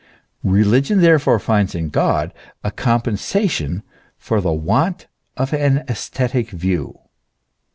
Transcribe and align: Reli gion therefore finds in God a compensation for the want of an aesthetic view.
Reli 0.43 0.79
gion 0.81 0.99
therefore 0.99 1.37
finds 1.37 1.75
in 1.75 1.89
God 1.89 2.33
a 2.63 2.71
compensation 2.71 3.83
for 4.17 4.41
the 4.41 4.51
want 4.51 5.05
of 5.37 5.53
an 5.53 5.83
aesthetic 5.87 6.49
view. 6.49 6.97